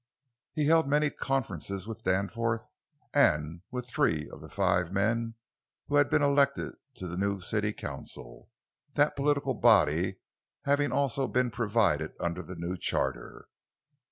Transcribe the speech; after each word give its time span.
He 0.53 0.65
held 0.65 0.87
many 0.87 1.11
conferences 1.11 1.85
with 1.85 2.01
Danforth 2.01 2.67
and 3.13 3.61
with 3.69 3.87
three 3.87 4.27
of 4.31 4.51
five 4.51 4.91
men 4.91 5.35
who 5.89 5.97
had 5.97 6.09
been 6.09 6.23
elected 6.23 6.73
to 6.95 7.05
the 7.05 7.15
new 7.17 7.39
city 7.39 7.71
council—that 7.71 9.15
political 9.15 9.53
body 9.53 10.17
having 10.63 10.91
also 10.91 11.27
been 11.27 11.51
provided 11.51 12.15
under 12.19 12.41
the 12.41 12.55
new 12.55 12.77
charter. 12.77 13.45